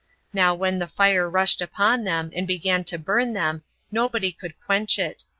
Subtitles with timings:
[0.33, 3.61] Now when the fire rushed upon them, and began to burn them,
[3.91, 5.25] nobody could quench it.